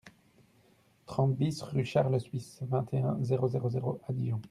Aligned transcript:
trente 1.05 1.35
BIS 1.37 1.61
rue 1.61 1.85
Charles 1.85 2.19
Suisse, 2.19 2.57
vingt 2.63 2.91
et 2.91 2.97
un, 3.03 3.19
zéro 3.21 3.47
zéro 3.47 3.69
zéro 3.69 4.01
à 4.07 4.11
Dijon 4.13 4.39